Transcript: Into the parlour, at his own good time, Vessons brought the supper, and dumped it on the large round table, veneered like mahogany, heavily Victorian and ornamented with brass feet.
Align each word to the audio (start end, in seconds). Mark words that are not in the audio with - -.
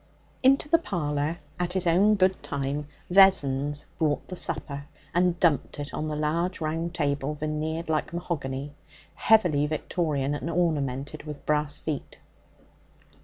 Into 0.41 0.67
the 0.67 0.79
parlour, 0.79 1.37
at 1.59 1.73
his 1.73 1.85
own 1.85 2.15
good 2.15 2.41
time, 2.41 2.87
Vessons 3.11 3.85
brought 3.99 4.27
the 4.29 4.35
supper, 4.35 4.85
and 5.13 5.39
dumped 5.39 5.77
it 5.79 5.93
on 5.93 6.07
the 6.07 6.15
large 6.15 6.59
round 6.59 6.95
table, 6.95 7.35
veneered 7.35 7.87
like 7.87 8.11
mahogany, 8.11 8.73
heavily 9.13 9.67
Victorian 9.67 10.33
and 10.33 10.49
ornamented 10.49 11.21
with 11.25 11.45
brass 11.45 11.77
feet. 11.77 12.17